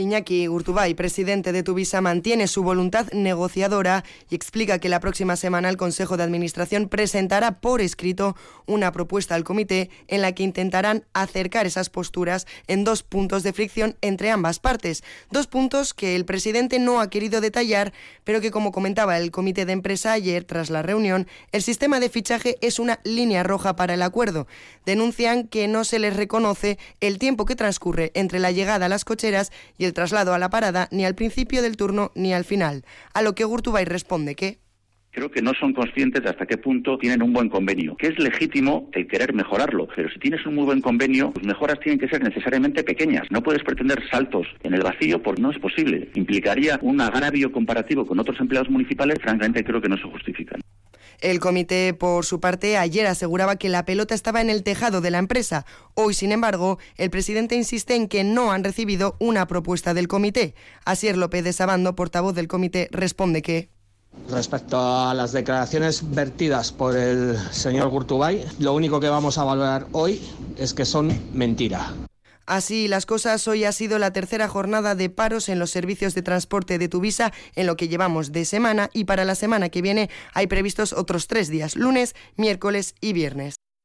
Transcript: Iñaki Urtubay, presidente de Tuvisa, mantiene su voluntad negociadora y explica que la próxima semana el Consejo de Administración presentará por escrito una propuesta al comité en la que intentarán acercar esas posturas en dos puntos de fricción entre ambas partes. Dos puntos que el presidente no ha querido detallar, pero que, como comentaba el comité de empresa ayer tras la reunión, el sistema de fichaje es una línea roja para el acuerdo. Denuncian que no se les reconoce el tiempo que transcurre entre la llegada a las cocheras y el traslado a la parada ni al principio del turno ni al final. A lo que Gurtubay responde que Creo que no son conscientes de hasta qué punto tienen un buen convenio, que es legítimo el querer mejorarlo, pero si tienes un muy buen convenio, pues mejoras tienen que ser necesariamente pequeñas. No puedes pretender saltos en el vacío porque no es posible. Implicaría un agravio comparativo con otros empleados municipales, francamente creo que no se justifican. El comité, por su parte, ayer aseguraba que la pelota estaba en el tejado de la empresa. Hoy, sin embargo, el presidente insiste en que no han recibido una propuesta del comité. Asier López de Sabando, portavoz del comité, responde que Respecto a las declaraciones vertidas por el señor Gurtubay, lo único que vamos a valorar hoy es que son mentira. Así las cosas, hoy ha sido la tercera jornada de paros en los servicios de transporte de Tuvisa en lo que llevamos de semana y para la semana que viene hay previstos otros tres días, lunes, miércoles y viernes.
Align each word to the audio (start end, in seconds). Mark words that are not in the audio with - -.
Iñaki 0.00 0.48
Urtubay, 0.48 0.94
presidente 0.94 1.52
de 1.52 1.62
Tuvisa, 1.62 2.00
mantiene 2.00 2.48
su 2.48 2.62
voluntad 2.62 3.12
negociadora 3.12 4.02
y 4.30 4.34
explica 4.34 4.78
que 4.78 4.88
la 4.88 4.98
próxima 4.98 5.36
semana 5.36 5.68
el 5.68 5.76
Consejo 5.76 6.16
de 6.16 6.22
Administración 6.22 6.88
presentará 6.88 7.60
por 7.60 7.82
escrito 7.82 8.34
una 8.64 8.92
propuesta 8.92 9.34
al 9.34 9.44
comité 9.44 9.90
en 10.08 10.22
la 10.22 10.32
que 10.32 10.42
intentarán 10.42 11.04
acercar 11.12 11.66
esas 11.66 11.90
posturas 11.90 12.46
en 12.66 12.82
dos 12.82 13.02
puntos 13.02 13.42
de 13.42 13.52
fricción 13.52 13.94
entre 14.00 14.30
ambas 14.30 14.58
partes. 14.58 15.04
Dos 15.30 15.46
puntos 15.48 15.92
que 15.92 16.16
el 16.16 16.24
presidente 16.24 16.78
no 16.78 17.00
ha 17.00 17.10
querido 17.10 17.42
detallar, 17.42 17.92
pero 18.24 18.40
que, 18.40 18.50
como 18.50 18.72
comentaba 18.72 19.18
el 19.18 19.30
comité 19.30 19.66
de 19.66 19.74
empresa 19.74 20.12
ayer 20.12 20.44
tras 20.44 20.70
la 20.70 20.80
reunión, 20.80 21.28
el 21.52 21.62
sistema 21.62 22.00
de 22.00 22.08
fichaje 22.08 22.56
es 22.62 22.78
una 22.78 23.00
línea 23.04 23.42
roja 23.42 23.76
para 23.76 23.92
el 23.92 24.02
acuerdo. 24.02 24.46
Denuncian 24.86 25.46
que 25.46 25.68
no 25.68 25.84
se 25.84 25.98
les 25.98 26.16
reconoce 26.16 26.78
el 27.00 27.18
tiempo 27.18 27.44
que 27.44 27.54
transcurre 27.54 28.12
entre 28.14 28.38
la 28.38 28.50
llegada 28.50 28.86
a 28.86 28.88
las 28.88 29.04
cocheras 29.04 29.52
y 29.76 29.84
el 29.84 29.89
traslado 29.92 30.34
a 30.34 30.38
la 30.38 30.50
parada 30.50 30.88
ni 30.90 31.04
al 31.04 31.14
principio 31.14 31.62
del 31.62 31.76
turno 31.76 32.12
ni 32.14 32.32
al 32.32 32.44
final. 32.44 32.84
A 33.14 33.22
lo 33.22 33.34
que 33.34 33.44
Gurtubay 33.44 33.84
responde 33.84 34.34
que 34.34 34.58
Creo 35.12 35.30
que 35.30 35.42
no 35.42 35.52
son 35.54 35.72
conscientes 35.72 36.22
de 36.22 36.30
hasta 36.30 36.46
qué 36.46 36.56
punto 36.56 36.96
tienen 36.96 37.22
un 37.22 37.32
buen 37.32 37.48
convenio, 37.48 37.96
que 37.96 38.06
es 38.06 38.18
legítimo 38.18 38.88
el 38.92 39.08
querer 39.08 39.34
mejorarlo, 39.34 39.88
pero 39.96 40.08
si 40.08 40.20
tienes 40.20 40.46
un 40.46 40.54
muy 40.54 40.64
buen 40.64 40.80
convenio, 40.80 41.32
pues 41.32 41.44
mejoras 41.44 41.80
tienen 41.80 41.98
que 41.98 42.08
ser 42.08 42.22
necesariamente 42.22 42.84
pequeñas. 42.84 43.26
No 43.30 43.42
puedes 43.42 43.64
pretender 43.64 44.00
saltos 44.08 44.46
en 44.62 44.74
el 44.74 44.82
vacío 44.82 45.20
porque 45.20 45.42
no 45.42 45.50
es 45.50 45.58
posible. 45.58 46.10
Implicaría 46.14 46.78
un 46.82 47.00
agravio 47.00 47.50
comparativo 47.50 48.06
con 48.06 48.20
otros 48.20 48.38
empleados 48.38 48.70
municipales, 48.70 49.18
francamente 49.20 49.64
creo 49.64 49.80
que 49.80 49.88
no 49.88 49.96
se 49.96 50.04
justifican. 50.04 50.60
El 51.20 51.38
comité, 51.38 51.94
por 51.94 52.24
su 52.24 52.40
parte, 52.40 52.78
ayer 52.78 53.06
aseguraba 53.06 53.56
que 53.56 53.68
la 53.68 53.84
pelota 53.84 54.14
estaba 54.14 54.40
en 54.40 54.48
el 54.50 54.62
tejado 54.62 55.00
de 55.00 55.10
la 55.10 55.18
empresa. 55.18 55.66
Hoy, 55.94 56.14
sin 56.14 56.32
embargo, 56.32 56.78
el 56.96 57.10
presidente 57.10 57.56
insiste 57.56 57.94
en 57.94 58.08
que 58.08 58.24
no 58.24 58.52
han 58.52 58.64
recibido 58.64 59.16
una 59.18 59.46
propuesta 59.46 59.92
del 59.92 60.08
comité. 60.08 60.54
Asier 60.84 61.16
López 61.16 61.44
de 61.44 61.52
Sabando, 61.52 61.94
portavoz 61.94 62.34
del 62.34 62.48
comité, 62.48 62.88
responde 62.90 63.42
que 63.42 63.68
Respecto 64.28 64.78
a 64.78 65.14
las 65.14 65.32
declaraciones 65.32 66.02
vertidas 66.10 66.72
por 66.72 66.96
el 66.96 67.38
señor 67.52 67.90
Gurtubay, 67.90 68.44
lo 68.58 68.74
único 68.74 68.98
que 68.98 69.08
vamos 69.08 69.38
a 69.38 69.44
valorar 69.44 69.86
hoy 69.92 70.20
es 70.56 70.74
que 70.74 70.84
son 70.84 71.12
mentira. 71.32 71.92
Así 72.50 72.88
las 72.88 73.06
cosas, 73.06 73.46
hoy 73.46 73.62
ha 73.62 73.70
sido 73.70 74.00
la 74.00 74.12
tercera 74.12 74.48
jornada 74.48 74.96
de 74.96 75.08
paros 75.08 75.48
en 75.48 75.60
los 75.60 75.70
servicios 75.70 76.16
de 76.16 76.22
transporte 76.22 76.78
de 76.78 76.88
Tuvisa 76.88 77.32
en 77.54 77.68
lo 77.68 77.76
que 77.76 77.86
llevamos 77.86 78.32
de 78.32 78.44
semana 78.44 78.90
y 78.92 79.04
para 79.04 79.24
la 79.24 79.36
semana 79.36 79.68
que 79.68 79.82
viene 79.82 80.10
hay 80.34 80.48
previstos 80.48 80.92
otros 80.92 81.28
tres 81.28 81.48
días, 81.48 81.76
lunes, 81.76 82.16
miércoles 82.34 82.96
y 83.00 83.12
viernes. 83.12 83.59